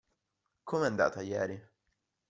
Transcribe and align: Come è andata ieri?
Come 0.65 0.85
è 0.85 0.87
andata 0.87 1.21
ieri? 1.21 1.63